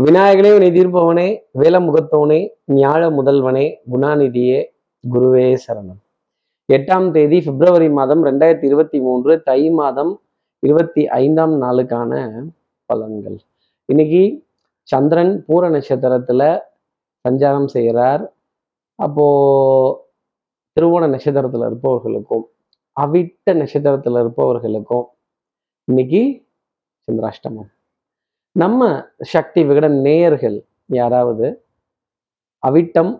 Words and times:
விநாயகனே 0.00 0.58
வினை 0.58 0.70
தீர்ப்பவனே 0.70 1.26
வேலமுகத்தவனே 1.58 2.38
ஞாழ 2.72 3.02
முதல்வனே 3.18 3.74
குணாநிதியே 3.92 4.64
குருவே 5.10 5.58
சரணம். 5.66 6.00
எட்டாம் 6.72 7.10
தேதி 7.10 7.40
பிப்ரவரி 7.40 7.90
மாதம் 7.90 8.24
ரெண்டாயிரத்தி 8.24 8.64
இருபத்தி 8.64 9.00
மூன்று 9.00 9.42
தை 9.42 9.70
மாதம் 9.70 10.22
இருபத்தி 10.58 11.08
ஐந்தாம் 11.08 11.62
நாளுக்கான 11.62 12.42
பலன்கள். 12.94 13.38
இன்னைக்கு 13.84 14.46
சந்திரன் 14.82 15.44
பூர 15.48 15.68
நட்சத்திரத்துல 15.68 16.60
சஞ்சாரம் 17.28 17.66
செய்கிறார். 17.66 18.34
அப்போ 18.94 19.26
திருவோண 20.80 21.08
நட்சத்திரத்துல 21.14 21.70
இருப்பவர்களுக்கும் 21.70 22.44
அவிட்ட 23.00 23.52
நட்சத்திரத்துல 23.52 24.18
இருப்பவர்களுக்கும் 24.18 25.06
இன்னைக்கு 25.84 26.46
சந்திராஷ்டமம். 27.06 27.70
நம்ம 28.56 28.80
சக்தி 29.26 29.60
விகடன் 29.64 29.96
நேயர்கள் 30.00 30.56
யாராவது 30.90 31.46
அவிட்டம் 32.62 33.12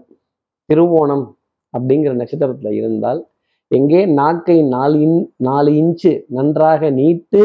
திருவோணம் 0.69 1.25
அப்படிங்கிற 1.75 2.13
நட்சத்திரத்தில் 2.13 2.73
இருந்தால் 2.73 3.21
எங்கே 3.71 4.01
நாக்கை 4.15 4.57
நாலு 4.69 4.99
இன் 5.01 5.19
நாலு 5.41 5.71
இன்ச்சு 5.73 6.13
நன்றாக 6.29 6.91
நீட்டு 6.91 7.43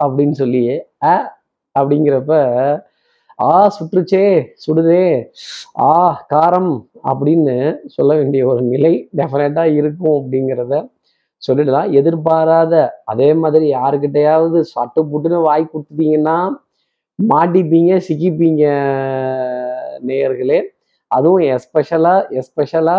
அப்படின்னு 0.00 0.34
சொல்லியே 0.34 0.76
அ 1.06 1.16
அப்படிங்கிறப்ப 1.74 2.32
ஆ 3.38 3.52
சுற்றுச்சே 3.76 4.24
சுடுதே 4.64 5.04
ஆ 5.84 5.92
காரம் 6.32 6.72
அப்படின்னு 7.04 7.54
சொல்ல 7.88 8.10
வேண்டிய 8.14 8.42
ஒரு 8.46 8.62
நிலை 8.72 8.92
டெஃபினட்டாக 9.16 9.76
இருக்கும் 9.76 10.16
அப்படிங்கிறத 10.18 10.74
சொல்லிடலாம். 11.42 11.90
எதிர்பாராத 11.92 12.74
அதே 13.04 13.28
மாதிரி 13.34 13.66
யாருக்கிட்டையாவது 13.74 14.58
சட்டு 14.72 15.00
புட்டுன்னு 15.10 15.38
வாய் 15.42 15.70
கொடுத்துட்டீங்கன்னா 15.70 16.36
மாட்டிப்பீங்க 17.20 17.92
சிக்கிப்பீங்க 18.06 18.64
நேயர்களே. 20.08 20.58
அதுவும் 21.10 21.42
எஸ்பெஷலா 21.54 22.14
எஸ்பெஷலா 22.40 22.98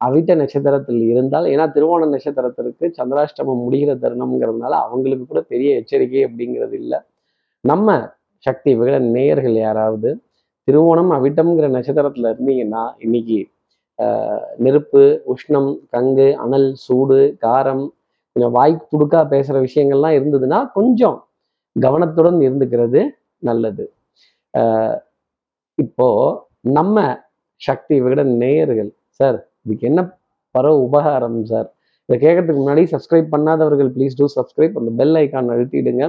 அவிட்ட 0.00 0.32
நட்சத்திரத்தில் 0.40 1.02
இருந்தால் 1.12 1.46
ஏன்னா 1.52 1.64
திருவோண 1.74 2.06
நட்சத்திரத்திற்கு 2.12 2.86
சந்திராஷ்டமம் 2.98 3.62
முடிகிற 3.64 3.92
தருணம்ங்கிறதுனால 4.04 4.78
அவங்களுக்கு 4.86 5.24
கூட 5.26 5.40
பெரிய 5.52 5.70
எச்சரிக்கை 5.80 6.22
அப்படிங்கிறது 6.28 6.76
இல்லை. 6.82 6.98
நம்ம 7.64 7.88
சக்தி 8.44 8.70
விகட 8.78 8.96
நேயர்கள் 9.16 9.56
யாராவது 9.66 10.10
திருவோணம் 10.68 11.10
அவிட்டம்ங்கிற 11.18 11.68
நட்சத்திரத்தில் 11.76 12.30
இருந்தீங்கன்னா 12.32 12.82
இன்னைக்கு 13.06 13.38
நெருப்பு 14.64 15.02
உஷ்ணம் 15.32 15.70
கங்கு 15.94 16.28
அனல் 16.44 16.68
சூடு 16.84 17.18
காரம் 17.44 17.84
கொஞ்சம் 18.36 18.54
வாய் 18.58 18.74
துடுக்கா 18.92 19.20
பேசுகிற 19.32 19.56
விஷயங்கள்லாம் 19.66 20.16
இருந்ததுன்னா 20.18 20.58
கொஞ்சம் 20.78 21.18
கவனத்துடன் 21.76 22.38
இருந்துக்கிறது. 22.46 23.00
நல்லது. 23.48 23.84
இப்போ 25.78 26.08
நம்ம 26.78 27.04
சக்தி 27.66 27.96
விகட 28.04 28.22
நேயர்கள் 28.42 28.90
சார் 29.18 29.38
இதுக்கு 29.64 29.86
என்ன 29.90 30.00
பர 30.54 30.66
உபகாரம் 30.86 31.38
சார்? 31.50 31.68
இதை 32.08 32.16
கேட்கறதுக்கு 32.24 32.62
முன்னாடி 32.62 32.82
சப்ஸ்கிரைப் 32.92 33.28
பண்ணாதவர்கள் 33.34 33.90
ப்ளீஸ் 33.94 34.18
டூ 34.18 34.26
சப்ஸ்கிரைப் 34.38 34.74
அந்த 34.80 34.90
பெல் 35.00 35.16
ஐக்கான் 35.20 35.52
அழுத்திடுங்க. 35.54 36.06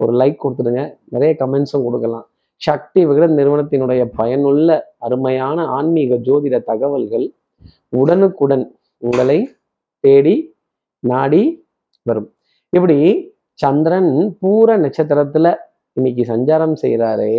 ஒரு 0.00 0.12
லைக் 0.20 0.42
கொடுத்துடுங்க. 0.44 0.82
நிறைய 1.14 1.32
கமெண்ட்ஸும் 1.42 1.86
கொடுக்கலாம். 1.86 2.26
சக்தி 2.62 3.00
விகடன் 3.08 3.36
நிறுவனத்தினுடைய 3.38 4.02
பயனுள்ள 4.18 4.70
அருமையான 5.06 5.58
ஆன்மீக 5.76 6.18
ஜோதிட 6.26 6.56
தகவல்கள் 6.70 7.26
உடனுக்குடன் 8.00 8.64
உங்களை 9.02 9.38
தேடி 10.04 10.36
நாடி 11.10 11.42
வரும். 12.06 12.28
இப்படி 12.72 12.98
சந்திரன் 13.62 14.12
பூர 14.40 14.68
நட்சத்திரத்துல 14.84 15.46
இன்னைக்கு 15.96 16.22
சஞ்சாரம் 16.32 16.76
செய்கிறாரு 16.82 17.30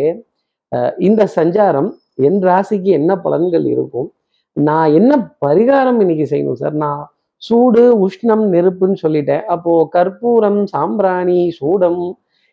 இந்த 1.08 1.24
சஞ்சாரம் 1.38 1.90
என் 2.28 2.40
ராசிக்கு 2.50 2.92
என்ன 3.00 3.12
பலன்கள் 3.26 3.66
இருக்கும்? 3.74 4.08
நான் 4.58 4.94
என்ன 5.00 5.12
பரிகாரம் 5.46 6.00
இன்னைக்கு 6.04 6.26
செய்யணும் 6.32 6.62
சார்? 6.62 6.76
நான் 6.86 7.04
சூடு 7.42 7.84
உஷ்ணம் 8.06 8.46
நெருப்புன்னு 8.54 8.98
சொல்லிட்டேன். 9.04 9.44
அப்போ 9.56 9.74
கற்பூரம் 9.96 10.62
சாம்பிராணி 10.74 11.40
சூடம் 11.60 12.02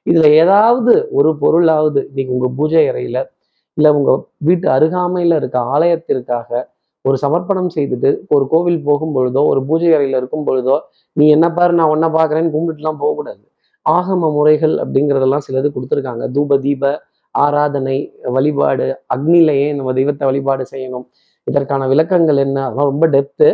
இதுல 0.06 0.26
ஏதாவது 0.43 0.93
ஒரு 1.19 1.31
பொருளாவது 1.43 2.00
இன்னைக்கு 2.10 2.34
உங்க 2.38 2.48
பூஜை 2.59 2.84
அறையில 2.91 3.19
இல்ல 3.76 3.88
உங்க 3.98 4.10
வீட்டு 4.47 4.66
அருகாமையில 4.76 5.38
இருக்க 5.41 5.59
ஆலயத்திற்காக 5.75 6.50
ஒரு 7.04 7.16
சமர்ப்பணம் 7.25 7.70
செய்துட்டு 7.76 8.10
ஒரு 8.34 8.44
கோவில் 8.53 8.78
போகும் 8.88 9.14
பொழுதோ 9.16 9.41
ஒரு 9.53 9.60
பூஜை 9.69 9.91
அறையில 9.97 10.20
இருக்கும் 10.20 10.47
பொழுதோ 10.48 10.76
நீ 11.16 11.25
என்ன 11.37 11.47
பாரு 11.59 11.72
நான் 11.81 11.93
ஒன்ன 11.94 12.06
பாக்குறேன்னு 12.19 12.54
கும்பிட்டுலாம் 12.56 13.00
போகக்கூடாது. 13.03 13.43
ஆகம 13.87 14.31
முறைகள் 14.37 14.75
அப்படிங்கிறதெல்லாம் 14.83 15.45
சிலது 15.47 15.69
கொடுத்துருக்காங்க. 15.75 16.25
தூப 16.37 16.59
தீப 16.65 16.93
ஆராதனை 17.34 17.97
வழிபாடு 18.34 18.87
அக்னிலையே 19.15 19.69
நம்ம 19.78 19.93
தெய்வத்தை 19.99 20.25
வழிபாடு 20.31 20.65
செய்யணும். 20.72 21.06
இதற்கான 21.47 21.87
விளக்கங்கள் 21.93 22.39
என்ன? 22.44 22.59
அதெல்லாம் 22.67 22.91
ரொம்ப 22.93 23.06
டெப்த்து 23.15 23.49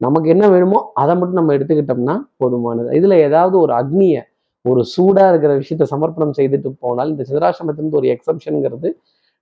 நமக்கு 0.00 0.28
என்ன 0.34 0.44
வேணுமோ 0.52 0.78
அதை 1.02 1.12
மட்டும் 1.18 1.40
நம்ம 1.40 1.52
எடுத்துக்கிட்டோம்னா 1.56 2.16
போதுமானது. 2.40 2.88
இதில் 2.98 3.22
ஏதாவது 3.26 3.56
ஒரு 3.64 3.72
அக்னியை 3.80 4.22
ஒரு 4.64 4.80
சூடாக 4.94 5.30
இருக்கிற 5.32 5.52
விஷயத்த 5.60 5.84
சமர்ப்பணம் 5.92 6.34
செய்துட்டு 6.38 6.70
போனால் 6.84 7.10
இந்த 7.12 7.24
சிதராசிரமத்திலிருந்து 7.28 7.98
ஒரு 8.00 8.08
எக்ஸப்ஷனுங்கிறது 8.14 8.88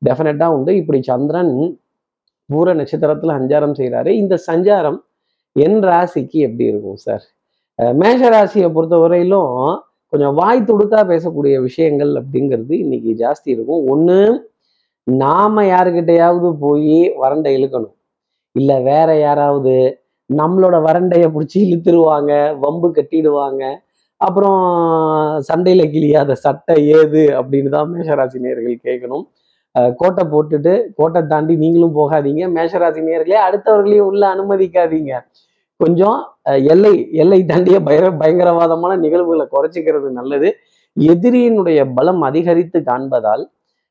டெஃபினட்டாக 0.02 0.56
உண்டு. 0.56 0.72
இப்படி 0.80 0.98
சந்திரன் 1.10 1.54
பூர 2.50 2.74
நட்சத்திரத்தில் 2.80 3.36
சஞ்சாரம் 3.38 3.76
செய்கிறாரு 3.78 4.10
இந்த 4.22 4.34
சஞ்சாரம் 4.48 4.98
என் 5.56 5.80
ராசிக்கு 5.88 6.38
எப்படி 6.48 6.64
இருக்கும் 6.72 7.00
சார் 7.06 7.24
மேஷ 8.00 8.20
ராசியை 8.34 8.68
பொறுத்த 8.74 8.96
வரையிலும் 9.02 9.52
கொஞ்சம் 10.14 10.36
வாய் 10.40 10.60
துடுக்கா 10.66 10.98
பேசக்கூடிய 11.12 11.54
விஷயங்கள் 11.60 12.10
அப்படிங்கிறது 12.18 12.74
இன்னைக்கு 12.82 13.12
ஜாஸ்தி 13.22 13.48
இருக்கும். 13.54 13.80
ஒண்ணு 13.92 14.18
நாம 15.06 15.64
யாருக்கிட்டையாவது 15.70 16.48
போய் 16.64 16.98
வறண்டை 17.22 17.52
இழுக்கணும். 17.56 17.94
இல்ல 18.56 18.72
வேற 18.90 19.08
யாராவது 19.18 19.74
நம்மளோட 20.30 20.76
வறண்டைய 20.86 21.24
பிடிச்சி 21.34 21.58
இழுத்துருவாங்க 21.64 22.32
வம்பு 22.64 22.88
கட்டிடுவாங்க. 22.98 23.62
அப்புறம் 24.20 24.60
சண்டையில 25.48 25.82
கிழியாத 25.94 26.32
சட்டை 26.44 26.76
ஏது 26.98 27.22
அப்படின்னு 27.40 27.72
தான் 27.76 27.90
மேஷராசி 27.94 28.38
நேர்கள் 28.46 28.78
கேட்கணும். 28.88 29.24
கோட்டை 30.00 30.24
போட்டுட்டு 30.34 30.74
கோட்டை 30.98 31.22
தாண்டி 31.32 31.56
நீங்களும் 31.64 31.96
போகாதீங்க. 32.00 32.44
மேஷராசி 32.56 33.02
நேர்களே 33.10 33.38
அடுத்தவர்களையும் 33.48 34.08
உள்ள 34.12 34.22
அனுமதிக்காதீங்க. 34.34 35.12
கொஞ்சம் 35.80 36.18
அஹ், 36.50 36.62
எல்லை 36.68 36.92
எல்லை 37.12 37.38
தாண்டிய 37.44 37.82
பய 37.82 38.00
பயங்கரவாதமான 38.20 38.96
நிகழ்வுகளை 38.96 39.46
குறைச்சிக்கிறது 39.50 40.08
நல்லது. 40.10 40.48
எதிரியினுடைய 40.96 41.94
பலம் 41.94 42.22
அதிகரித்து 42.22 42.78
காண்பதால் 42.80 43.44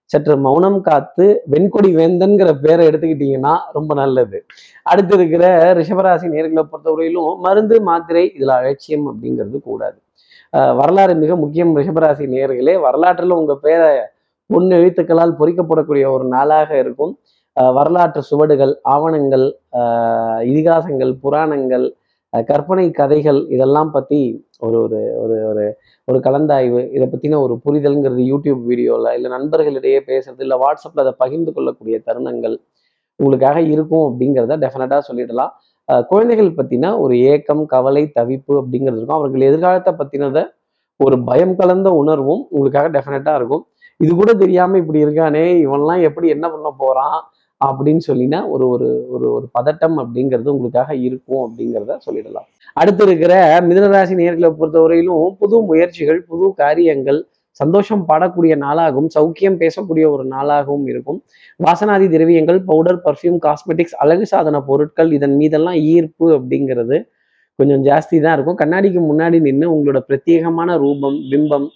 சற்று 0.09 0.35
மௌனம் 0.37 0.81
காத்து 0.81 1.25
வெண்கொடி 1.45 1.89
வேந்தன்கிற 1.95 2.53
பேரை 2.61 2.87
எடுத்துக்கிட்டீங்கன்னா 2.87 3.53
ரொம்ப 3.71 3.93
நல்லது. 3.93 4.37
அடுத்து 4.85 5.13
இருக்கிற 5.15 5.43
ரிஷபராசி 5.73 6.27
நேர்களை 6.27 6.63
பொறுத்தவரையிலும் 6.63 7.39
மருந்து 7.39 7.81
மாத்திரை 7.81 8.23
இதுல 8.37 8.53
அலட்சியம் 8.59 9.05
அப்படிங்கிறது 9.09 9.59
கூடாது. 9.61 9.97
வரலாறு 10.77 11.15
மிக 11.15 11.35
முக்கியம் 11.35 11.77
ரிஷபராசி 11.77 12.25
நேர்களே. 12.27 12.75
வரலாற்றில் 12.79 13.31
உங்க 13.33 13.55
பேரை 13.57 13.89
பொண்ணு 14.49 14.75
எழுத்துக்களால் 14.75 15.37
பொறிக்கப்படக்கூடிய 15.39 16.05
ஒரு 16.11 16.25
நாளாக 16.27 16.79
இருக்கும். 16.79 17.13
வரலாற்று 17.77 18.21
சுவடுகள் 18.29 18.73
ஆவணங்கள் 18.93 19.45
இதிகாசங்கள் 20.51 21.13
புராணங்கள் 21.23 21.85
கற்பனை 22.49 22.85
கதைகள் 22.99 23.39
இதெல்லாம் 23.55 23.91
பற்றி 23.95 24.19
ஒரு 24.65 24.77
ஒரு 24.85 24.99
ஒரு 25.23 25.35
ஒரு 25.49 25.65
ஒரு 26.07 26.17
கலந்தாய்வு. 26.27 26.81
இதை 26.95 27.05
பற்றின 27.11 27.39
ஒரு 27.45 27.55
புரிதல்ங்கிறது 27.65 28.23
யூடியூப் 28.31 28.61
வீடியோவில் 28.69 29.09
இல்லை 29.17 29.29
நண்பர்களிடையே 29.35 29.99
பேசுறது 30.07 30.43
இல்லை 30.45 30.57
வாட்ஸ்அப்பில் 30.63 31.03
அதை 31.03 31.13
பகிர்ந்து 31.23 31.51
கொள்ளக்கூடிய 31.55 31.97
தருணங்கள் 32.07 32.55
உங்களுக்காக 33.19 33.59
இருக்கும் 33.73 34.05
அப்படிங்கிறத 34.07 34.57
டெஃபினட்டாக 34.63 35.01
சொல்லிடலாம். 35.09 35.51
குழந்தைகள் 36.11 36.57
பற்றின 36.59 36.91
ஒரு 37.03 37.15
ஏக்கம் 37.33 37.63
கவலை 37.73 38.03
தவிப்பு 38.17 38.53
அப்படிங்கிறது 38.61 38.99
இருக்கும். 38.99 39.19
அவர்கள் 39.19 39.47
எதிர்காலத்தை 39.49 39.93
பற்றினத 40.01 40.41
ஒரு 40.99 41.15
பயம் 41.29 41.55
கலந்த 41.59 41.89
உணர்வும் 42.01 42.41
உங்களுக்காக 42.53 42.89
டெஃபினட்டாக 42.97 43.39
இருக்கும். 43.39 43.63
இது 43.99 44.11
கூட 44.21 44.31
தெரியாமல் 44.43 44.81
இப்படி 44.81 44.99
இருக்கானே 45.05 45.45
இவன்லாம் 45.65 46.01
எப்படி 46.09 46.27
என்ன 46.35 46.45
பண்ண 46.53 46.69
போகிறான் 46.81 47.17
அப்படின்னு 47.61 48.03
சொல்லினா 48.07 48.39
ஒரு 48.53 48.65
ஒரு 48.73 48.87
ஒரு 49.15 49.27
ஒரு 49.35 49.45
பதட்டம் 49.57 49.97
அப்படிங்கிறது 50.03 50.49
உங்களுக்காக 50.55 50.95
இருக்கும் 51.07 51.43
அப்படிங்கிறத 51.45 51.97
சொல்லிடலாம். 52.07 52.47
அடுத்து 52.81 53.03
இருக்கிற 53.07 53.33
மிதனராசி 53.67 54.13
நேர்களை 54.21 54.49
பொறுத்தவரையிலும் 54.59 55.35
புது 55.41 55.57
முயற்சிகள் 55.69 56.19
புது 56.29 56.47
காரியங்கள் 56.63 57.19
சந்தோஷம் 57.59 58.03
பாடக்கூடிய 58.09 58.53
நாளாகவும் 58.65 59.09
சௌக்கியம் 59.15 59.57
பேசக்கூடிய 59.63 60.05
ஒரு 60.13 60.23
நாளாகவும் 60.35 60.85
இருக்கும். 60.91 61.19
வாசனாதி 61.65 62.07
திரவியங்கள் 62.13 62.59
பவுடர் 62.69 62.99
பர்ஃப்யூம் 63.05 63.37
காஸ்மெட்டிக்ஸ் 63.45 63.97
அழகு 64.03 64.25
சாதன 64.31 64.61
பொருட்கள் 64.69 65.11
இதன் 65.17 65.35
மீதெல்லாம் 65.41 65.79
ஈர்ப்பு 65.93 66.27
அப்படிங்கிறது 66.37 66.97
கொஞ்சம் 67.59 67.83
ஜாஸ்தி 67.89 68.15
தான் 68.21 68.35
இருக்கும். 68.37 68.59
கண்ணாடிக்கு 68.61 69.01
முன்னாடி 69.09 69.39
நின்று 69.47 69.67
உங்களோட 69.75 69.99
பிரத்யேகமான 70.09 70.77
ரூபம் 70.83 71.17
பிம்பம் 71.31 71.67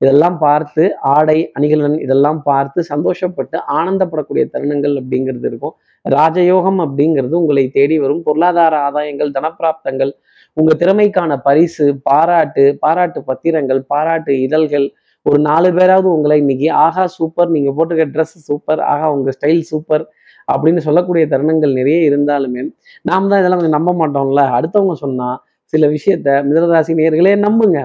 இதெல்லாம் 0.00 0.36
பார்த்து 0.44 0.82
ஆடை 1.14 1.38
அணிகலன் 1.56 1.96
இதெல்லாம் 2.04 2.40
பார்த்து 2.48 2.80
சந்தோஷப்பட்டு 2.92 3.56
ஆனந்தப்படக்கூடிய 3.78 4.44
தருணங்கள் 4.52 4.94
அப்படிங்கிறது 5.00 5.46
இருக்கும். 5.50 5.74
ராஜயோகம் 6.04 6.80
அப்படிங்கிறது 6.84 7.34
உங்களை 7.42 7.64
தேடி 7.76 7.96
வரும். 8.04 8.22
பொருளாதார 8.28 8.74
ஆதாயங்கள் 8.86 9.34
தனப்பிராப்தங்கள் 9.36 10.12
உங்க 10.56 10.72
திறமைக்கான 10.82 11.36
பரிசு 11.48 11.86
பாராட்டு 12.08 12.64
பாராட்டு 12.84 13.20
பத்திரங்கள் 13.28 13.82
பாராட்டு 13.92 14.32
இதழ்கள். 14.46 14.86
ஒரு 15.26 15.38
நாலு 15.48 15.68
பேராவது 15.76 16.08
உங்களை 16.16 16.36
இன்னைக்கு 16.42 16.68
ஆஹா 16.84 17.04
சூப்பர் 17.18 17.54
நீங்க 17.56 17.70
போட்டிருக்க 17.76 18.06
ட்ரெஸ் 18.14 18.36
சூப்பர் 18.48 18.80
ஆஹா 18.92 19.06
உங்க 19.16 19.30
ஸ்டைல் 19.36 19.62
சூப்பர் 19.70 20.04
அப்படின்னு 20.48 20.80
சொல்லக்கூடிய 20.86 21.24
தருணங்கள் 21.32 21.78
நிறைய 21.78 21.98
இருந்தாலுமே 22.10 22.62
நாம் 23.08 23.28
தான் 23.30 23.40
இதெல்லாம் 23.40 23.60
கொஞ்சம் 23.60 23.78
நம்ப 23.78 23.92
மாட்டோம்ல. 24.00 24.42
அடுத்தவங்க 24.56 24.94
சொன்னா 25.04 25.28
சில 25.72 25.86
விஷயத்த 25.96 26.28
மிதனராசி 26.48 26.94
நேர்களே 27.00 27.34
நம்புங்க. 27.46 27.80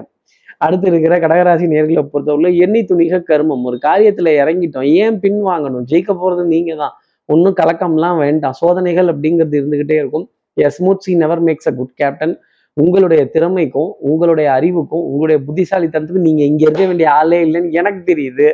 அடுத்து 0.61 0.87
இருக்கிற 0.87 1.15
கடகராசி 1.19 1.65
நேர்களை 1.71 2.03
பொறுத்தவரை 2.05 2.51
எண்ணி 2.57 2.81
துணிக 2.83 3.21
கருமம். 3.23 3.65
ஒரு 3.65 3.77
காரியத்துல 3.83 4.31
இறங்கிட்டோம் 4.41 4.87
ஏன் 5.01 5.17
பின் 5.19 5.39
வாங்கணும்? 5.47 5.85
ஜெயிக்க 5.91 6.11
போறது 6.15 6.43
நீங்க 6.53 6.73
தான் 6.75 6.93
ஒன்றும் 7.29 7.57
கலக்கம்லாம் 7.61 8.17
வேண்டாம். 8.17 8.55
சோதனைகள் 8.61 9.07
அப்படிங்கிறது 9.13 9.55
இருந்துகிட்டே 9.61 9.97
இருக்கும். 10.01 10.25
A 10.57 10.69
smooth 10.69 11.03
sea 11.05 11.13
never 11.15 11.41
makes 11.47 11.69
a 11.71 11.75
good 11.75 11.95
captain 11.95 12.35
உங்களுடைய 12.77 13.21
திறமைக்கும் 13.33 13.91
உங்களுடைய 14.07 14.47
அறிவுக்கும் 14.51 15.03
உங்களுடைய 15.07 15.37
புத்திசாலித்தனத்துக்கும் 15.45 16.27
நீங்க 16.27 16.43
இங்க 16.43 16.61
இருக்க 16.65 16.83
வேண்டிய 16.85 17.07
ஆளே 17.19 17.39
இல்லைன்னு 17.45 17.69
எனக்கு 17.71 18.01
தெரியுது. 18.11 18.47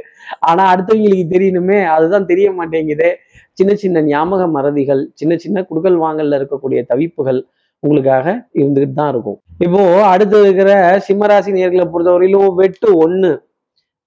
ஆனா 0.50 0.64
அடுத்தவங்களுக்கு 0.74 1.26
தெரியணுமே 1.34 1.80
அதுதான் 1.96 2.30
தெரிய 2.32 2.48
மாட்டேங்குது. 2.52 3.10
சின்ன 3.58 3.72
சின்ன 3.76 4.02
ஞாபக 4.10 4.44
மறதிகள் 4.50 5.02
சின்ன 5.14 5.34
சின்ன 5.38 5.64
குடுக்கல் 5.70 5.98
வாங்கல்ல 6.04 6.40
இருக்கக்கூடிய 6.40 6.82
தவிப்புகள் 6.92 7.40
உங்களுக்காக 7.84 8.26
இருந்துகிட்டு 8.62 8.96
தான் 9.02 9.12
இருக்கும். 9.14 9.40
இப்போ 9.66 9.84
அடுத்து 10.14 10.38
இருக்கிற 10.46 10.72
சிம்மராசி 11.08 11.52
நேர்களை 11.60 11.86
பொறுத்தவரையிலும் 11.94 12.50
வெட்டு 12.60 12.90
ஒன்று 13.06 13.32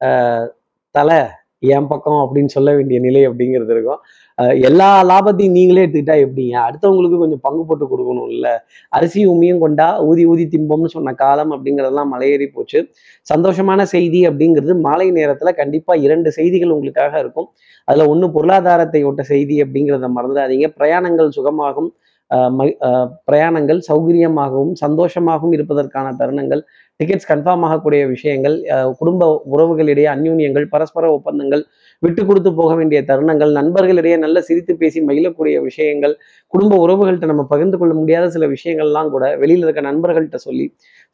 ஆஹ் 0.00 0.47
தலை 0.94 1.23
என் 1.75 1.88
பக்கம் 1.91 2.21
அப்படின்னு 2.23 2.50
சொல்ல 2.55 2.71
வேண்டிய 2.76 2.99
நிலை 3.05 3.21
அப்படிங்கிறது 3.29 3.73
இருக்கும். 3.75 4.00
எல்லா 4.69 4.88
லாபத்தையும் 5.11 5.55
நீங்களே 5.56 5.82
எடுத்துக்கிட்டா 5.85 6.17
எப்படிங்க? 6.25 6.55
அடுத்தவங்களுக்கு 6.67 7.19
கொஞ்சம் 7.23 7.43
பங்கு 7.47 7.62
போட்டு 7.69 7.85
கொடுக்கணும் 7.93 8.31
இல்ல 8.35 8.47
அரிசி 8.97 9.21
உமியும் 9.32 9.62
கொண்டா 9.65 9.87
ஊதி 10.09 10.23
ஊதி 10.32 10.44
திம்பம்னு 10.55 10.91
சொன்ன 10.94 11.15
காலம் 11.23 11.53
அப்படிங்கிறதெல்லாம் 11.55 12.11
மலையேறி 12.15 12.47
போச்சு. 12.56 12.81
சந்தோஷமான 13.32 13.82
செய்தி 13.94 14.20
அப்படிங்கிறது 14.31 14.75
மாலை 14.87 15.06
நேரத்துல 15.20 15.53
கண்டிப்பாக 15.61 16.05
இரண்டு 16.06 16.31
செய்திகள் 16.38 16.75
உங்களுக்காக 16.77 17.12
இருக்கும். 17.25 17.49
அதில் 17.88 18.11
ஒன்று 18.15 18.29
பொருளாதாரத்தை 18.37 19.03
ஒட்ட 19.11 19.25
செய்தி 19.32 19.56
அப்படிங்கிறத 19.65 20.11
மறந்துடாதீங்க. 20.19 20.69
பிரயாணங்கள் 20.81 21.37
சுகமாகும். 21.38 21.91
பிரயாணங்கள் 23.26 23.81
சௌகரியமாகவும் 23.81 24.73
சந்தோஷமாகவும் 24.75 25.53
இருப்பதற்கான 25.53 26.12
தருணங்கள் 26.17 26.62
டிக்கெட்ஸ் 27.00 27.29
கன்ஃபார்ம் 27.29 27.65
ஆகக்கூடிய 27.65 28.03
விஷயங்கள் 28.06 28.56
குடும்ப 28.99 29.29
உறவுகளிடையே 29.47 30.09
அந்யூன்யங்கள் 30.12 30.67
பரஸ்பர 30.69 31.11
ஒப்பந்தங்கள் 31.12 31.62
விட்டு 32.03 32.23
கொடுத்து 32.25 32.50
போக 32.55 32.73
வேண்டிய 32.75 32.99
தருணங்கள் 33.03 33.53
நண்பர்களிடையே 33.53 34.17
நல்ல 34.17 34.41
சிரித்து 34.41 34.73
பேசி 34.76 35.00
மகிழக்கூடிய 35.00 35.56
விஷயங்கள் 35.62 36.15
குடும்ப 36.53 36.76
உறவுகள்கிட்ட 36.76 37.26
நம்ம 37.26 37.44
பகிர்ந்து 37.44 37.79
கொள்ள 37.79 37.94
முடியாத 37.94 38.29
சில 38.31 38.47
விஷயங்கள்லாம் 38.47 39.11
கூட 39.11 39.25
வெளியில் 39.37 39.65
இருக்க 39.65 39.82
நண்பர்கள்ட்ட 39.82 40.38
சொல்லி 40.38 40.67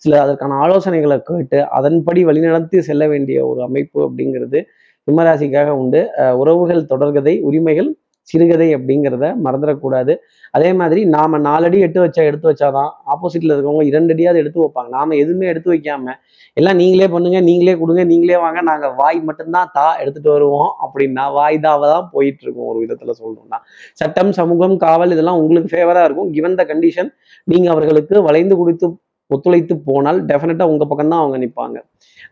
சில 0.03 0.21
அதற்கான 0.21 0.59
ஆலோசனைகளை 0.59 1.19
கேட்டு 1.23 1.61
அதன்படி 1.71 2.23
வழிநடத்தி 2.25 2.81
செல்ல 2.81 3.06
வேண்டிய 3.09 3.41
ஒரு 3.47 3.63
அமைப்பு 3.63 3.99
அப்படிங்கிறது 4.09 4.61
சிம்மராசிக்காக 5.09 5.71
உண்டு. 5.71 6.01
உறவுகள் 6.37 6.83
தொடர்கதை 6.85 7.35
உரிமைகள் 7.41 7.91
சிறுகதை 8.28 8.69
அப்படிங்கிறத 8.76 9.26
மறந்துடக்கூடாது. 9.44 10.12
அதே 10.55 10.70
மாதிரி 10.81 11.00
நாம 11.14 11.38
நாலடி 11.46 11.78
எட்டு 11.87 12.00
வச்சா 12.05 12.22
எடுத்து 12.31 12.46
வச்சாதான் 12.50 12.90
ஆப்போசிட்ல 13.12 13.55
இருக்கவங்க 13.55 13.84
இரண்டு 13.90 14.14
அடியாவது 14.14 14.40
எடுத்து 14.43 14.62
வைப்பாங்க. 14.62 14.90
நாம 14.96 15.17
எதுவுமே 15.22 15.46
எடுத்து 15.52 15.70
வைக்காம 15.75 16.14
எல்லாம் 16.56 16.78
நீங்களே 16.82 17.08
பண்ணுங்க 17.14 17.40
நீங்களே 17.49 17.75
கொடுங்க 17.82 18.05
நீங்களே 18.12 18.38
வாங்க 18.44 18.61
நாங்க 18.70 18.87
வாய் 19.00 19.20
மட்டும்தான் 19.28 19.70
தா 19.76 19.87
எடுத்துட்டு 20.02 20.31
வருவோம் 20.37 20.70
அப்படின்னா 20.87 21.26
வாய் 21.38 21.58
தாவை 21.67 21.88
தான் 21.94 22.08
போயிட்டு 22.14 22.43
இருக்கும் 22.44 22.70
ஒரு 22.72 22.78
விதத்துல 22.84 23.14
சொல்லணும்னா. 23.20 23.61
சட்டம் 24.00 24.32
சமூகம் 24.40 24.76
காவல் 24.87 25.14
இதெல்லாம் 25.17 25.40
உங்களுக்கு 25.43 25.70
ஃபேவரா 25.75 26.02
இருக்கும். 26.08 26.32
கிவன் 26.37 26.58
த 26.61 26.64
கண்டிஷன் 26.72 27.12
நீங்க 27.49 27.69
அவர்களுக்கு 27.76 28.17
வளைந்து 28.28 28.56
கொடுத்து 28.62 28.88
ஒத்துழைத்து 29.31 29.75
போனால் 29.88 30.19
டெஃபினட்டா 30.28 30.64
உங்க 30.70 30.84
பக்கம் 30.90 31.12
தான் 31.12 31.22
அவங்க 31.22 31.37
நிற்பாங்க 31.43 31.78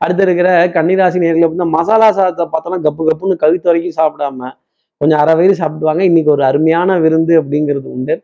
அடுத்து 0.05 0.23
இருக்கிற 0.27 0.49
கன்னிராசி 0.77 1.19
நேர்களை 1.25 1.47
வந்து 1.51 1.67
மசாலா 1.77 2.09
சாதத்தை 2.17 2.47
பார்த்தோன்னா 2.55 2.79
கப்பு 2.87 3.03
கப்புன்னு 3.09 3.37
கழுத்து 3.43 3.71
வரைக்கும் 3.71 3.97
சாப்பிடாம 3.99 4.51
கொஞ்சம் 5.03 5.21
அரை 5.23 5.35
வயிறு 5.39 5.55
சாப்பிடுவாங்க. 5.61 6.03
இன்னைக்கு 6.11 6.31
ஒரு 6.35 6.43
அருமையான 6.51 6.99
விருந்து 7.03 7.35
அப்படிங்கிறது 7.41 7.89
உண்டு. 7.97 8.15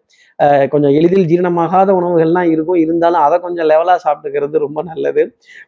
கொஞ்சம் 0.73 0.95
எளிதில் 0.99 1.27
ஜீரணமாகாத 1.31 1.91
உணவுகள்லாம் 1.99 2.49
இருக்கும். 2.55 2.79
இருந்தாலும் 2.85 3.23
அதை 3.27 3.37
கொஞ்சம் 3.45 3.69
லெவலாக 3.71 3.99
சாப்பிட்டுக்கிறது 4.05 4.63
ரொம்ப 4.65 4.83
நல்லது. 4.89 5.23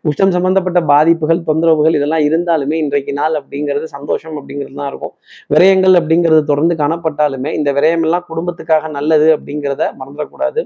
உஷ்டம் 0.09 0.33
சம்பந்தப்பட்ட 0.37 0.81
பாதிப்புகள் 0.91 1.43
தொந்தரவுகள் 1.49 1.97
இதெல்லாம் 1.99 2.25
இருந்தாலுமே 2.29 2.79
இன்றைக்கு 2.85 3.13
நாள் 3.21 3.37
அப்படிங்கிறது 3.41 3.87
சந்தோஷம் 3.97 4.37
அப்படிங்கிறது 4.41 4.77
தான் 4.81 4.91
இருக்கும். 4.93 5.15
விரயங்கள் 5.55 5.99
அப்படிங்கிறது 6.01 6.43
தொடர்ந்து 6.51 6.77
காணப்பட்டாலுமே 6.83 7.53
இந்த 7.61 7.73
விரயமெல்லாம் 7.79 8.27
குடும்பத்துக்காக 8.33 8.91
நல்லது 8.99 9.29
அப்படிங்கிறத 9.37 9.85
மறந்துடக்கூடாது. 10.01 10.63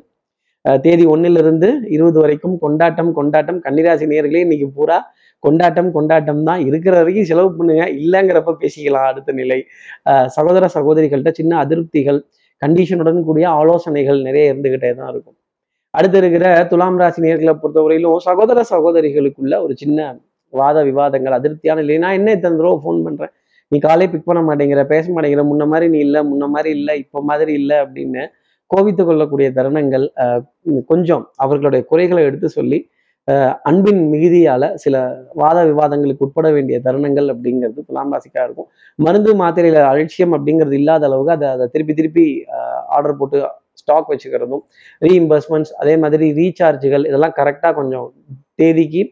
தேதி 0.85 1.05
ஒன்னிலிருந்து 1.13 1.69
இருபது 1.97 2.19
வரைக்கும் 2.23 2.57
கொண்டாட்டம் 2.65 3.13
கொண்டாட்டம். 3.19 3.61
கன்னிராசி 3.67 4.07
நேர்களே 4.13 4.43
இன்னைக்கு 4.47 4.67
பூரா 4.79 4.99
கொண்டாட்டம் 5.43 5.91
கொண்டாட்டம் 5.93 6.43
தான். 6.49 6.61
இருக்கிற 6.69 6.95
வரைக்கும் 6.99 7.29
செலவு 7.31 7.51
பண்ணுங்க. 7.57 7.85
இல்லைங்கிறப்ப 7.99 8.55
பேசிக்கலாம். 8.61 9.09
அடுத்த 9.11 9.33
நிலை. 9.39 9.59
சகோதர 10.37 10.65
சகோதரிகள்கிட்ட 10.75 11.33
சின்ன 11.37 11.53
அதிருப்திகள் 11.63 12.21
கண்டிஷனுடன் 12.63 13.21
கூடிய 13.27 13.47
ஆலோசனைகள் 13.59 14.19
நிறைய 14.27 14.53
இருந்துகிட்டே 14.53 14.91
தான் 14.97 15.11
இருக்கும். 15.13 15.37
அடுத்து 15.95 16.19
இருக்கிற 16.21 16.43
துலாம் 16.71 16.99
ராசி 17.01 17.21
நேர்களை 17.25 17.55
பொறுத்தவரையிலும் 17.57 18.19
சகோதர 18.27 18.59
சகோதரிகளுக்குள்ள 18.71 19.55
ஒரு 19.65 19.75
சின்ன 19.81 20.01
வாத 20.53 20.79
விவாதங்கள் 20.87 21.35
அதிருப்தியான 21.37 21.83
இல்லை 21.85 21.97
நான் 22.03 22.17
என்ன 22.19 22.31
இத்தனை 22.37 22.55
தடவை 22.55 22.77
ஃபோன் 22.83 23.01
பண்றேன்? 23.07 23.33
நீ 23.73 23.79
காலே 23.81 24.07
பிக் 24.13 24.29
பண்ண 24.29 24.41
மாட்டேங்கிற 24.47 24.83
பேச 24.89 25.05
மாட்டேங்கிற 25.11 25.43
முன்ன 25.51 25.67
மாதிரி 25.73 25.87
நீ 25.89 25.99
இல்லை 26.07 26.21
முன்ன 26.31 26.45
மாதிரி 26.55 26.71
இல்லை 26.79 26.95
இப்போ 27.03 27.19
மாதிரி 27.29 27.53
இல்லை 27.61 27.77
அப்படின்னு 27.85 28.23
கோவித்து 28.71 29.03
கொள்ளக்கூடிய 29.03 29.49
தருணங்கள் 29.57 30.05
அஹ், 30.23 30.43
கொஞ்சம் 30.91 31.25
அவர்களுடைய 31.43 31.83
குறைகளை 31.91 32.23
எடுத்து 32.29 32.49
சொல்லி 32.57 32.79
அன்பின் 33.69 34.03
மிகுதியால 34.13 34.65
சில 34.83 34.97
வாத 35.41 35.59
விவாதங்களுக்கு 35.71 36.25
உட்பட 36.27 36.49
வேண்டிய 36.57 36.77
தருணங்கள் 36.87 37.29
அப்படிங்கிறது 37.33 37.81
துலாம் 37.89 38.13
ராசிக்காக 38.15 38.45
இருக்கும். 38.49 38.69
மருந்து 38.99 39.33
மாத்திரையில 39.41 39.83
அலட்சியம் 39.91 40.35
அப்படிங்கிறது 40.37 40.77
இல்லாத 40.81 41.05
அளவுக்கு 41.09 41.35
அதை 41.37 41.49
அதை 41.57 41.67
திருப்பி 41.75 41.95
திருப்பி 41.99 42.25
ஆர்டர் 42.97 43.19
போட்டு 43.21 43.41
ஸ்டாக் 43.81 44.11
வச்சுக்கிறதும் 44.13 44.63
ரீஇம்பர்ஸ்மெண்ட்ஸ் 45.07 45.75
அதே 45.83 45.95
மாதிரி 46.05 46.27
ரீசார்ஜுகள் 46.41 47.05
இதெல்லாம் 47.11 47.37
கரெக்டாக 47.41 47.73
கொஞ்சம் 47.81 48.09
தேதிக்கு 48.61 49.03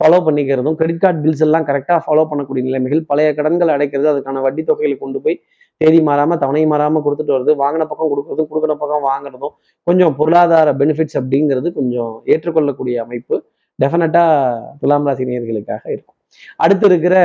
ஃபாலோ 0.00 0.18
பண்ணிக்கிறதும் 0.26 0.76
கிரெடிட் 0.78 1.02
கார்டு 1.02 1.20
பில்ஸ் 1.24 1.44
எல்லாம் 1.46 1.66
கரெக்டாக 1.70 1.98
ஃபாலோ 2.04 2.22
பண்ணக்கூடிய 2.30 2.62
நிலைமைகள் 2.68 3.02
பழைய 3.10 3.28
கடன்கள் 3.38 3.72
அடைக்கிறது 3.74 4.08
அதுக்கான 4.12 4.42
வட்டி 4.46 4.62
தொகைகளை 4.70 4.96
கொண்டு 5.02 5.18
போய் 5.24 5.36
தேதி 5.80 5.98
மாறாமல் 6.08 6.40
தவணை 6.42 6.62
மாறாமல் 6.72 7.04
கொடுத்துட்டு 7.04 7.34
வருது. 7.36 7.52
வாங்கின 7.62 7.84
பக்கம் 7.90 8.10
கொடுக்குறதும் 8.12 8.48
கொடுக்குற 8.50 8.74
பக்கம் 8.82 9.06
வாங்குறதும் 9.10 9.54
கொஞ்சம் 9.86 10.14
பொருளாதார 10.20 10.72
பெனிஃபிட்ஸ் 10.80 11.18
அப்படிங்கிறது 11.20 11.70
கொஞ்சம் 11.78 12.12
ஏற்றுக்கொள்ளக்கூடிய 12.32 12.96
அமைப்பு. 13.04 13.36
டெஃபினட்டாக 13.82 14.76
துலாம் 14.80 15.06
ராசி 15.08 15.24
நேர்களுக்காக 15.30 15.84
இருக்கும். 15.94 16.16
அடுத்து 16.56 16.86
இருக்கிற 16.90 17.16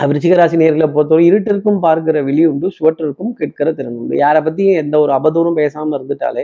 விருச்சிகராசி 0.00 0.56
நேர்களை 0.62 0.86
பொறுத்தவரை 0.94 1.24
இருட்டிற்கும் 1.30 1.80
பார்க்கிற 1.84 2.18
விழி 2.28 2.42
உண்டு 2.52 2.68
சுவற்றிற்கும் 2.78 3.32
கேட்கிற 3.38 3.68
திறன் 3.78 3.98
உண்டு. 4.00 4.14
யாரை 4.24 4.40
பற்றியும் 4.46 4.78
எந்த 4.82 4.94
ஒரு 5.04 5.12
அவதூறும் 5.18 5.58
பேசாமல் 5.60 5.96
இருந்துட்டாலே 5.98 6.42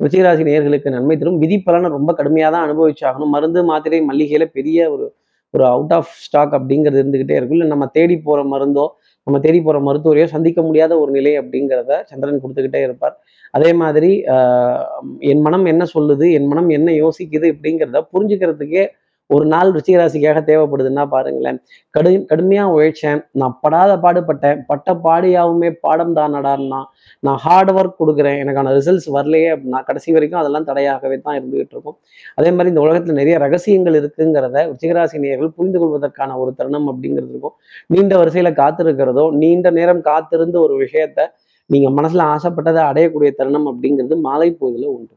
விருச்சிகராசி 0.00 0.42
நேர்களுக்கு 0.50 0.94
நன்மை 0.94 1.16
தரும். 1.16 1.40
விதிப்பலனை 1.42 1.88
ரொம்ப 1.96 2.10
கடுமையாக 2.20 2.50
தான் 2.54 2.64
அனுபவிச்சாகணும். 2.66 3.32
மருந்து 3.36 3.60
மாத்திரை 3.70 4.00
மல்லிகையில 4.10 4.46
பெரிய 4.58 4.78
ஒரு 4.94 5.06
ஒரு 5.54 5.64
அவுட் 5.72 5.92
ஆஃப் 5.96 6.12
ஸ்டாக் 6.22 6.54
அப்படிங்கிறது 6.58 7.00
இருந்துகிட்டே 7.02 7.34
இருக்கும். 7.38 7.58
இல்லை 7.58 7.68
நம்ம 7.72 7.86
தேடி 7.96 8.14
போகிற 8.18 8.40
மருந்தோ 8.54 8.86
நம்ம 9.26 9.38
தேடி 9.40 9.60
போற 9.60 9.78
மருத்துவரையோ 9.80 10.26
சந்திக்க 10.26 10.62
முடியாத 10.62 10.92
ஒரு 10.98 11.10
நிலை 11.12 11.32
அப்படிங்கிறத 11.40 11.92
சந்திரன் 12.10 12.42
கொடுத்துக்கிட்டே 12.42 12.80
இருப்பார். 12.82 13.14
அதே 13.54 13.70
மாதிரி 13.74 14.10
ஆஹ், 14.34 14.82
என் 15.30 15.40
மனம் 15.40 15.64
என்ன 15.66 15.84
சொல்லுது 15.94 16.26
என் 16.32 16.46
மனம் 16.46 16.68
என்ன 16.70 16.90
யோசிக்குது 16.98 17.48
அப்படிங்கிறத 17.54 18.00
புரிஞ்சுக்கிறதுக்கே 18.12 18.84
ஒரு 19.30 19.44
நாள் 19.52 19.70
ருச்சிகராசிக்காக 19.74 20.40
தேவைப்படுதுன்னா 20.48 21.04
பாருங்களேன். 21.12 21.58
கடு 21.94 22.10
கடுமையா 22.30 22.64
உழைச்சேன் 22.74 23.20
நான் 23.40 23.54
படாத 23.62 23.92
பாடுபட்டேன். 24.04 24.58
பட்ட 24.70 24.94
பாடியாவுமே 25.06 25.70
பாடம் 25.84 26.14
தான் 26.18 26.34
நடார்னா 26.36 26.80
நான் 27.26 27.38
ஹார்ட் 27.44 27.72
ஒர்க் 27.78 27.98
கொடுக்குறேன். 28.00 28.38
எனக்கான 28.42 28.74
ரிசல்ட்ஸ் 28.78 29.08
வரலையே 29.16 29.48
அப்படின்னா 29.54 29.80
கடைசி 29.88 30.12
வரைக்கும் 30.16 30.40
அதெல்லாம் 30.42 30.68
தடையாகவே 30.70 31.18
தான் 31.26 31.38
இருந்துகிட்டு 31.38 31.74
இருக்கும். 31.76 31.96
அதே 32.38 32.52
மாதிரி 32.56 32.72
இந்த 32.74 32.82
உலகத்துல 32.86 33.16
நிறைய 33.20 33.38
ரகசியங்கள் 33.46 33.98
இருக்குங்கிறத 34.00 34.66
ருச்சிகராசி 34.70 35.22
நேயர்கள் 35.24 35.54
புரிந்து 35.58 35.80
கொள்வதற்கான 35.84 36.36
ஒரு 36.44 36.52
தருணம் 36.60 36.88
அப்படிங்கிறது 36.92 37.32
இருக்கும். 37.34 37.56
நீண்ட 37.94 38.14
வரிசையில 38.22 38.52
காத்திருக்கிறதோ 38.62 39.26
நீண்ட 39.42 39.70
நேரம் 39.80 40.04
காத்திருந்து 40.10 40.58
ஒரு 40.66 40.76
விஷயத்த 40.84 41.28
நீங்க 41.70 41.88
மனசுல 41.98 42.24
ஆசைப்பட்டதை 42.36 42.80
அடையக்கூடிய 42.90 43.30
தருணம் 43.40 43.68
அப்படிங்கிறது 43.70 44.16
மாலை 44.28 44.48
பொழுதுல 44.60 44.88
உண்டு. 44.96 45.14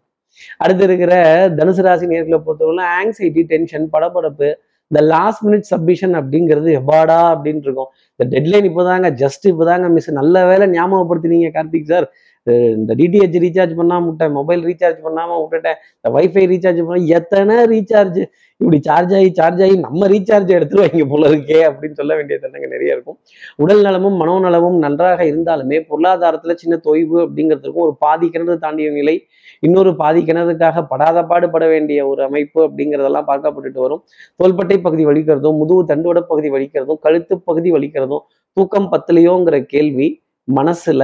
அடுத்து 0.57 0.83
இருக்கிற 0.83 1.13
தனுசு 1.59 1.81
ராசி 1.81 2.07
நேர்களை 2.07 2.39
பொறுத்தவரை 2.47 2.85
ஆங்ஸைட்டி 2.99 3.43
டென்ஷன் 3.53 3.87
படபடப்பு 3.93 4.49
இந்த 4.91 5.01
லாஸ்ட் 5.05 5.41
மினிட் 5.45 5.69
சப்மிஷன் 5.69 6.13
அப்படிங்கிறது 6.19 6.69
எவ்வாடா 6.79 7.17
அப்படின்னு 7.33 7.65
இருக்கும். 7.67 7.89
இந்த 8.11 8.25
டெட்லைன் 8.33 8.67
இப்போதாங்க 8.69 9.07
ஜஸ்ட் 9.23 9.45
இப்போதாங்க 9.51 9.87
மிஸ் 9.89 10.09
நல்ல 10.11 10.45
வேலை 10.45 10.67
ஞாபகப்படுத்தினீங்க 10.67 11.49
கார்த்திக் 11.57 11.91
சார் 11.91 12.07
இந்த 12.47 12.95
டிடிஹெச் 12.95 13.37
ரீசார்ஜ் 13.43 13.73
பண்ணாம 13.77 14.05
விட்டேன் 14.05 14.31
மொபைல் 14.31 14.61
ரீசார்ஜ் 14.63 14.99
பண்ணாம 15.05 15.31
விட்டுட்டேன் 15.39 15.79
இந்த 15.95 16.09
வைஃபை 16.17 16.43
ரீசார்ஜ் 16.51 16.79
பண்ண 16.85 16.99
எத்தனை 17.17 17.55
ரீசார்ஜ் 17.65 18.19
இப்படி 18.61 18.77
சார்ஜ் 18.81 19.13
ஆகி 19.13 19.33
சார்ஜ் 19.33 19.61
ஆகி 19.63 19.75
நம்ம 19.77 20.07
ரீசார்ஜ் 20.07 20.53
எடுத்துருவாங்க 20.57 21.05
போல 21.09 21.29
இருக்கே 21.29 21.59
அப்படின்னு 21.69 21.93
சொல்ல 21.93 22.15
வேண்டிய 22.15 22.39
தருணங்கள் 22.43 22.73
நிறைய 22.75 22.95
இருக்கும். 22.95 23.17
உடல் 23.55 23.81
நலமும் 23.81 24.17
மனோநலமும் 24.21 24.77
நன்றாக 24.77 25.23
இருந்தாலுமே 25.23 25.79
பொருளாதாரத்துல 25.89 26.53
சின்ன 26.53 26.79
தொய்வு 26.83 27.19
அப்படிங்கிறதுக்கும் 27.25 27.85
ஒரு 27.87 27.95
பாதி 27.99 28.29
கிணறு 28.29 28.57
தாண்டிய 28.57 28.91
நிலை 28.91 29.15
இன்னொரு 29.63 29.91
பாதி 29.95 30.21
கிணறுக்காக 30.21 30.83
படாத 30.87 31.23
பாடுபட 31.23 31.65
வேண்டிய 31.67 32.07
ஒரு 32.07 32.23
அமைப்பு 32.23 32.59
அப்படிங்கிறதெல்லாம் 32.67 33.29
பார்க்கப்பட்டுட்டு 33.29 33.81
வரும். 33.85 34.03
தோள்பட்டை 34.35 34.77
பகுதி 34.79 35.05
வலிக்கிறதும் 35.05 35.57
முதுகு 35.61 35.83
தண்டுவட 35.91 36.21
பகுதி 36.31 36.49
வலிக்கிறதும் 36.49 37.01
கழுத்து 37.05 37.35
பகுதி 37.39 37.71
வலிக்கிறதும் 37.71 38.23
தூக்கம் 38.57 38.91
பத்தலையோங்கிற 38.91 39.57
கேள்வி 39.65 40.07
மனசுல 40.47 41.03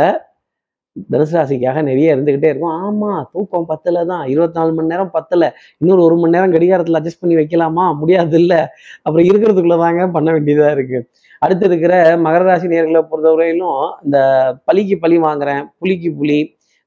தனுசு 1.12 1.34
ராசிக்காக 1.36 1.82
நிறைய 1.82 2.16
இருந்துகிட்டே 2.16 2.50
இருக்கும். 2.52 2.76
ஆமா 2.86 3.12
தூக்கம் 3.32 3.66
பத்தல 3.66 4.04
தான் 4.06 4.24
இருபத்தி 4.28 4.58
நாலு 4.60 4.72
மணி 4.74 4.88
நேரம் 4.88 5.12
பத்தல. 5.12 5.44
இன்னொரு 5.82 6.02
ஒரு 6.04 6.16
மணி 6.16 6.36
நேரம் 6.36 6.54
கடிகாரத்துல 6.56 7.00
அட்ஜஸ்ட் 7.00 7.22
பண்ணி 7.22 7.36
வைக்கலாமா? 7.36 7.86
முடியாது 8.02 8.38
இல்ல 8.42 8.54
அப்புறம் 9.02 9.26
இருக்கிறதுக்குள்ளதாங்க 9.30 10.12
பண்ண 10.12 10.32
வேண்டியதா 10.36 10.70
இருக்கு. 10.72 11.00
அடுத்து 11.42 11.66
இருக்கிற 11.66 11.94
மகர 12.26 12.44
ராசி 12.50 12.68
நேர்களை 12.68 13.02
பொறுத்தவரையிலும் 13.12 13.80
இந்த 14.06 14.20
பலிக்கு 14.68 14.98
பழி 15.06 15.18
வாங்குறேன் 15.28 15.64
புலிக்கு 15.80 16.12
புலி 16.20 16.40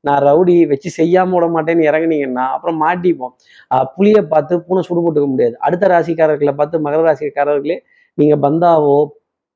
நான் 0.06 0.22
ரவுடி 0.28 0.54
வச்சு 0.72 0.88
செய்யாம 0.98 1.34
விட 1.36 1.46
மாட்டேன்னு 1.56 1.86
இறங்குனீங்கன்னா 1.88 2.46
அப்புறம் 2.54 2.78
மாட்டிப்போம். 2.84 3.32
ஆஹ் 3.70 3.86
புலியை 3.96 4.22
பார்த்து 4.32 4.54
பூனை 4.66 4.82
சுடு 4.88 5.00
போட்டுக்க 5.04 5.28
முடியாது. 5.34 5.54
அடுத்த 5.66 5.84
ராசிக்காரர்களை 5.94 6.54
பார்த்து 6.60 6.84
மகர 6.86 7.02
ராசிக்காரர்களே 7.08 7.78
நீங்க 8.18 8.34
பந்தாவோ 8.46 8.96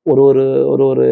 ஒரு 0.05 0.21
ஒரு 0.29 0.43
ஒரு 0.73 0.85
ஒரு 0.91 1.07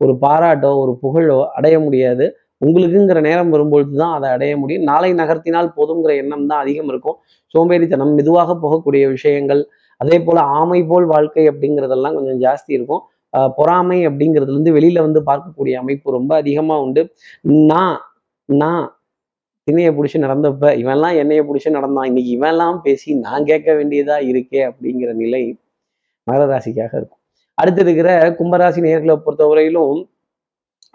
ஒரு 0.00 0.12
பாராட்டோ 0.24 0.70
ஒரு 0.82 0.92
புகழோ 1.02 1.38
அடைய 1.58 1.76
முடியாது. 1.86 2.26
உங்களுக்குங்கிற 2.60 3.18
நேரம் 3.20 3.50
வரும்பொழுது 3.54 3.92
தான் 4.02 4.14
அதை 4.16 4.28
அடைய 4.36 4.52
முடியும். 4.62 4.84
நாளை 4.90 5.10
நகர்த்தினால் 5.20 5.68
போதுங்கிற 5.76 6.12
எண்ணம் 6.22 6.46
தான் 6.50 6.62
அதிகம் 6.64 6.90
இருக்கும். 6.92 7.16
சோம்பேறித்தனம் 7.54 8.14
மெதுவாக 8.18 8.56
போகக்கூடிய 8.64 9.04
விஷயங்கள் 9.16 9.62
அதே 10.00 10.16
போல 10.20 10.38
ஆமை 10.58 10.80
போல் 10.90 11.06
வாழ்க்கை 11.06 11.44
அப்படிங்கிறதெல்லாம் 11.52 12.16
கொஞ்சம் 12.18 12.40
ஜாஸ்தி 12.46 12.72
இருக்கும். 12.78 13.02
பொறாமை 13.58 13.98
அப்படிங்கிறதுலேருந்து 14.08 14.70
இருந்து 14.70 14.76
வெளியில 14.76 14.98
வந்து 15.06 15.20
பார்க்கக்கூடிய 15.30 15.74
அமைப்பு 15.82 16.14
ரொம்ப 16.18 16.32
அதிகமா 16.42 16.76
உண்டு. 16.84 17.02
நான் 17.70 17.96
நான் 18.48 19.00
திணையை 19.70 19.90
பிடிச்சி 19.92 20.18
நடந்தப்ப 20.18 20.66
இவன்லாம் 20.82 21.16
என்னைய 21.16 21.42
பிடிச்சி 21.42 21.70
நடந்தான். 21.70 22.04
இன்னைக்கு 22.04 22.32
இவன்லாம் 22.38 22.80
பேசி 22.82 23.14
நான் 23.14 23.44
கேட்க 23.44 23.72
வேண்டியதா 23.72 24.16
இருக்கே 24.30 24.60
அப்படிங்கிற 24.70 25.12
நிலை 25.12 25.58
மகர 26.26 26.44
ராசிக்காக 26.52 26.94
இருக்கும். 26.94 27.18
அடுத்து 27.54 27.80
இருக்கிற 27.80 28.30
கும்பராசி 28.30 28.80
நேர்களை 28.80 29.20
பொறுத்தவரையிலும் 29.26 30.08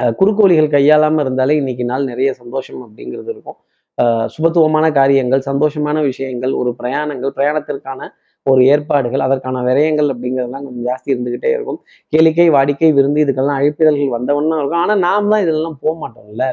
அஹ் 0.04 0.14
குறுக்கோழிகள் 0.20 0.74
கையாளாம 0.74 1.20
இருந்தாலே 1.20 1.56
இன்னைக்கு 1.56 1.86
நாள் 1.86 2.04
நிறைய 2.04 2.34
சந்தோஷம் 2.34 2.82
அப்படிங்கிறது 2.84 3.30
இருக்கும். 3.30 3.56
அஹ் 4.02 4.28
சுபத்துவமான 4.38 4.92
காரியங்கள் 4.92 5.42
சந்தோஷமான 5.46 6.02
விஷயங்கள் 6.02 6.52
ஒரு 6.52 6.76
பிரயாணங்கள் 6.84 7.32
பிரயாணத்திற்கான 7.36 8.10
ஒரு 8.44 8.66
ஏற்பாடுகள் 8.66 9.20
அதற்கான 9.20 9.62
விரயங்கள் 9.62 10.10
அப்படிங்கிறதெல்லாம் 10.10 10.64
கொஞ்சம் 10.64 10.86
ஜாஸ்தி 10.86 11.10
இருந்துகிட்டே 11.10 11.46
இருக்கும். 11.46 11.80
கேளிக்கை 12.18 12.48
வாடிக்கை 12.52 12.94
விருந்து 12.94 13.26
இதுக்கெல்லாம் 13.26 13.58
அழைப்பிதழ்கள் 13.60 14.14
வந்தவன்னா 14.18 14.58
இருக்கும். 14.58 14.80
ஆனா 14.80 14.96
நாம் 14.96 15.30
தான் 15.30 15.42
இதெல்லாம் 15.42 15.78
போக 15.82 16.08
மாட்டோம்ல. 16.08 16.44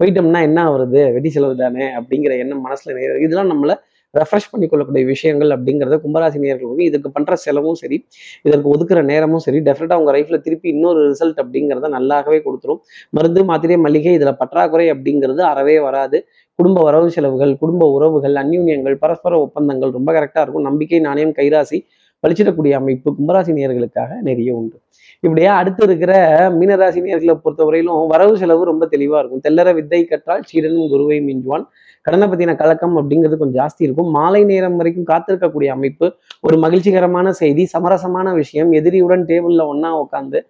போயிட்டோம்னா 0.00 0.40
என்ன 0.48 0.62
வருது 0.74 1.02
வெடி 1.16 1.30
செலவு 1.34 1.54
தானே? 1.64 1.84
அப்படிங்கிற 1.98 2.32
எண்ணம் 2.42 2.64
மனசுல 2.66 2.96
நேர 2.98 3.12
இதெல்லாம் 3.26 3.52
நம்மள 3.52 3.74
ரெஃப்ரெஷ் 4.14 4.50
பண்ணிக்கொள்ளக்கூடிய 4.52 5.04
விஷயங்கள் 5.12 5.50
அப்படிங்கிறத 5.54 5.96
கும்பராசி 6.02 6.38
நேர்களுக்கு 6.42 6.84
இதுக்கு 6.88 7.08
பண்ற 7.10 7.34
செலவும் 7.36 7.78
சரி 7.80 7.96
இதற்கு 8.46 8.68
ஒதுக்குற 8.74 9.00
நேரமும் 9.10 9.42
சரி 9.46 9.58
டெஃபினட்டாக 9.68 10.00
உங்க 10.02 10.12
லைஃப்ல 10.16 10.36
திருப்பி 10.46 10.68
இன்னொரு 10.74 11.00
ரிசல்ட் 11.10 11.40
அப்படிங்கிறத 11.42 11.88
நல்லாகவே 11.96 12.38
கொடுத்துரும். 12.46 12.80
மருந்து 13.10 13.42
மாத்திரை 13.44 13.76
மளிகை 13.86 14.14
இதுல 14.18 14.32
பற்றாக்குறை 14.42 14.86
அப்படிங்கிறது 14.94 15.42
அறவே 15.52 15.76
வராது. 15.78 16.20
குடும்ப 16.58 16.78
வரவு 16.82 17.08
செலவுகள் 17.16 17.52
குடும்ப 17.62 17.90
உறவுகள் 17.96 18.36
அந்யூன்யங்கள் 18.42 18.96
பரஸ்பர 19.04 19.34
ஒப்பந்தங்கள் 19.46 19.92
ரொம்ப 19.98 20.10
கரெக்டா 20.18 20.42
இருக்கும். 20.44 20.66
நம்பிக்கை 20.70 21.00
நாணயம் 21.08 21.34
கைராசி 21.40 21.80
பழிச்சிடக்கூடிய 22.26 22.72
அமைப்பு 22.72 23.16
கும்பராசி 23.18 23.52
நேர்களுக்காக 23.58 24.20
நிறைய 24.20 24.54
உண்டு. 24.54 24.76
இப்படியே 25.20 25.46
அடுத்து 25.46 25.84
இருக்கிற 25.84 26.12
மீனராசி 26.50 27.00
நேர்களை 27.06 27.34
பொறுத்தவரையிலும் 27.44 28.06
வரவு 28.06 28.38
செலவு 28.38 28.64
ரொம்ப 28.64 28.88
தெளிவா 28.90 29.18
இருக்கும். 29.18 29.42
தெல்லற 29.48 29.74
வித்தை 29.74 30.04
கற்றால் 30.04 30.42
சீடனும் 30.42 30.88
குருவை 30.88 31.18
மிஞ்சுவான். 31.20 31.64
கடனை 32.02 32.28
பத்தின 32.28 32.56
கலக்கம் 32.56 32.96
அப்படிங்கிறது 32.96 33.36
கொஞ்சம் 33.36 33.60
ஜாஸ்தி 33.60 33.78
இருக்கும். 33.78 34.10
மாலை 34.10 34.44
நேரம் 34.44 34.76
வரைக்கும் 34.76 35.06
காத்திருக்கக்கூடிய 35.06 35.66
அமைப்பு 35.66 36.12
ஒரு 36.40 36.56
மகிழ்ச்சிகரமான 36.56 37.32
செய்தி 37.32 37.68
சமரசமான 37.78 38.34
விஷயம் 38.34 38.72
எதிரியுடன் 38.72 39.24
டேபிள்ல 39.24 39.64
ஒன்னா 39.72 39.90
உட்காந்து 40.04 40.40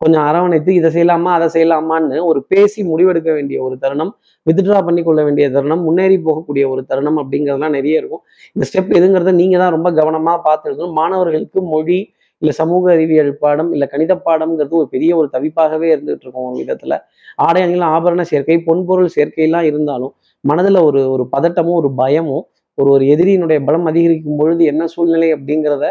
கொஞ்சம் 0.00 0.24
அரவணைத்து 0.28 0.70
இதை 0.74 0.88
செய்யலாமா 0.94 1.30
அதை 1.36 1.46
செய்யலாமான்னு 1.54 2.16
ஒரு 2.30 2.40
பேசி 2.52 2.80
முடிவெடுக்க 2.90 3.30
வேண்டிய 3.32 3.58
ஒரு 3.66 3.76
தருணம் 3.84 4.10
வித்ட்ரா 4.46 4.80
பண்ணி 4.84 5.02
கொள்ள 5.02 5.20
வேண்டிய 5.26 5.46
தருணம் 5.50 5.82
முன்னேறி 5.86 6.16
போகக்கூடிய 6.26 6.64
ஒரு 6.72 6.82
தருணம் 6.90 7.18
அப்படிங்கிறதுலாம் 7.22 7.76
நிறைய 7.78 8.00
இருக்கும். 8.00 8.22
இந்த 8.56 8.64
ஸ்டெப் 8.70 8.92
எதுங்கிறத 8.98 9.32
நீங்க 9.40 9.56
தான் 9.58 9.74
ரொம்ப 9.76 9.90
கவனமா 10.00 10.34
பார்த்து 10.46 10.68
இருக்கணும் 10.68 10.96
மாணவர்களுக்கு 11.00 11.60
மொழி 11.72 11.98
இல்ல 12.42 12.50
சமூக 12.52 12.84
அறிவியல் 12.94 13.32
பாடம் 13.42 13.70
இல்ல 13.74 13.84
கணித 13.92 14.14
பாடம்ங்கிறது 14.26 14.74
ஒரு 14.80 14.88
பெரிய 14.94 15.10
ஒரு 15.20 15.28
தவிப்பாகவே 15.34 15.88
இருந்துட்டு 15.94 16.24
இருக்கும் 16.24 16.46
ஒரு 16.48 16.56
விதத்துல. 16.62 16.94
ஆடை 17.38 17.60
அணிகள் 17.62 17.86
ஆபரண 17.94 18.24
சேர்க்கை 18.32 18.56
பொன்பொருள் 18.68 19.14
சேர்க்கையெல்லாம் 19.16 19.66
இருந்தாலும் 19.70 20.12
மனதுல 20.44 20.82
ஒரு 20.88 21.00
ஒரு 21.14 21.24
பதட்டமும் 21.34 21.78
ஒரு 21.80 21.90
பயமும் 22.02 22.44
ஒரு 22.78 22.90
ஒரு 22.94 23.04
எதிரியினுடைய 23.14 23.58
பலம் 23.66 23.88
அதிகரிக்கும் 23.90 24.38
பொழுது 24.40 24.62
என்ன 24.64 24.86
சூழ்நிலை 24.94 25.28
அப்படிங்கிறத 25.36 25.86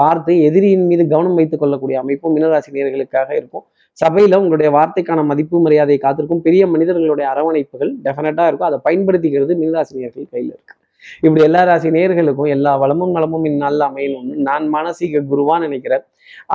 பார்த்து 0.00 0.32
எதிரியின் 0.42 0.86
மீது 0.86 1.08
கவனம் 1.08 1.34
வைத்துக் 1.34 1.60
கொள்ளக்கூடிய 1.60 1.98
அமைப்பும் 1.98 2.34
மீனராசி 2.36 2.70
நேர்களுக்காக 2.76 3.30
இருக்கும். 3.40 3.64
சபையில 4.04 4.36
உங்களுடைய 4.36 4.68
வார்த்தைக்கான 4.76 5.24
மதிப்பு 5.24 5.60
மரியாதை 5.60 5.98
காத்திருக்கும் 5.98 6.42
பெரிய 6.42 6.66
மனிதர்களுடைய 6.66 7.30
அரவணைப்புகள் 7.30 7.92
டெஃபினட்டா 8.04 8.46
இருக்கும். 8.46 8.68
அதை 8.70 8.78
பயன்படுத்திக்கிறது 8.88 9.54
மீனராசி 9.62 9.94
நேர்கள் 10.02 10.28
கையில 10.32 10.52
இருக்கு. 10.56 10.74
இப்படி 11.20 11.42
எல்லா 11.42 11.62
ராசி 11.62 11.88
நேர்களுக்கும் 11.90 12.48
எல்லா 12.48 12.76
வளமும் 12.76 13.10
நலமும் 13.10 13.44
இந்நாளில் 13.44 13.84
அமையணும்னு 13.88 14.36
நான் 14.48 14.64
மானசீக 14.74 15.22
குருவா 15.32 15.60
நினைக்கிறேன். 15.60 16.04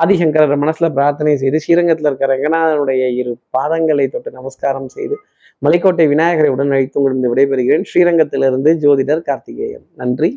ஆதிசங்கரர் 0.01 0.63
மனசுல 0.63 0.89
பிரார்த்தனை 0.93 1.35
செய்து 1.35 1.59
ஸ்ரீரங்கத்துல 1.67 2.09
இருக்கிற 2.11 2.29
ரங்கநாதனுடைய 2.33 3.03
இரு 3.15 3.37
பாதங்களை 3.57 4.07
தொட்டு 4.07 4.31
நமஸ்காரம் 4.31 4.87
செய்து 4.87 5.17
மலைக்கோட்டை 5.65 6.07
விநாயகரை 6.07 6.49
உடன் 6.49 6.71
அழைத்து 6.71 7.01
உங்களிடம் 7.01 7.35
விடைபெறுகிறேன். 7.35 7.85
ஸ்ரீரங்கத்திலிருந்து 7.93 8.73
ஜோதிடர் 8.83 9.21
கார்த்திகேயன். 9.21 9.87
நன்றி 9.95 10.31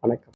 வணக்கம். 0.00 0.30